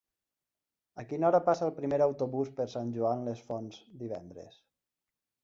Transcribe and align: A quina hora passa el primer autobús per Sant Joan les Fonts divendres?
A 1.03 1.03
quina 1.11 1.27
hora 1.29 1.41
passa 1.49 1.63
el 1.67 1.73
primer 1.81 1.99
autobús 2.07 2.49
per 2.61 2.67
Sant 2.75 2.91
Joan 2.97 3.23
les 3.29 3.45
Fonts 3.51 3.79
divendres? 4.03 4.59